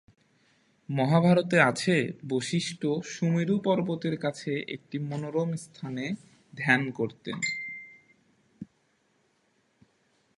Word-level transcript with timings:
মহাভারতে 0.89 1.57
আছে, 1.61 1.95
বশিষ্ঠ 2.29 2.81
সুমেরু 3.05 3.55
পর্বতের 3.63 4.15
কাছে 4.17 4.51
একটি 4.67 4.97
মনোরম 4.99 5.49
স্থানে 5.55 6.05
ধ্যান 6.53 6.81
করতেন। 6.91 7.37